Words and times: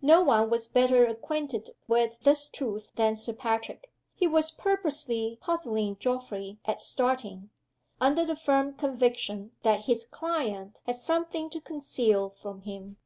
No 0.00 0.20
one 0.22 0.50
was 0.50 0.66
better 0.66 1.06
acquainted 1.06 1.70
with 1.86 2.18
this 2.24 2.48
truth 2.48 2.90
than 2.96 3.14
Sir 3.14 3.32
Patrick. 3.32 3.92
He 4.12 4.26
was 4.26 4.50
purposely 4.50 5.38
puzzling 5.40 5.98
Geoffrey 6.00 6.58
at 6.64 6.82
starting, 6.82 7.50
under 8.00 8.24
the 8.26 8.34
firm 8.34 8.74
conviction 8.74 9.52
that 9.62 9.84
his 9.84 10.04
client 10.04 10.80
had 10.84 10.96
something 10.96 11.48
to 11.50 11.60
conceal 11.60 12.28
from 12.28 12.62
him. 12.62 12.96